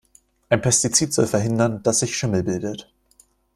[0.49, 2.91] Ein Pestizid soll verhindern, dass sich Schimmel bildet.